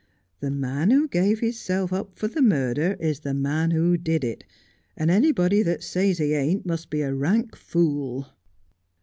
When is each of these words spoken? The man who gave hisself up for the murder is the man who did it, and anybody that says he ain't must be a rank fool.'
The 0.39 0.49
man 0.49 0.89
who 0.89 1.07
gave 1.07 1.41
hisself 1.41 1.93
up 1.93 2.17
for 2.17 2.27
the 2.27 2.41
murder 2.41 2.97
is 2.99 3.19
the 3.19 3.35
man 3.35 3.69
who 3.69 3.97
did 3.97 4.23
it, 4.23 4.43
and 4.97 5.11
anybody 5.11 5.61
that 5.61 5.83
says 5.83 6.17
he 6.17 6.33
ain't 6.33 6.65
must 6.65 6.89
be 6.89 7.01
a 7.03 7.13
rank 7.13 7.55
fool.' 7.55 8.25